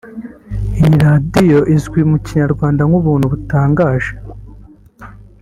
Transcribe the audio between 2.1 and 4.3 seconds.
Kinyarwanda nk’Ubuntu Butangaje